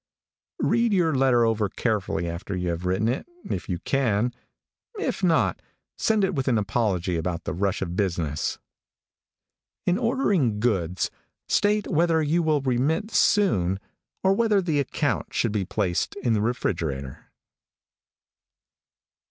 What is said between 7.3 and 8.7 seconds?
the rush of business.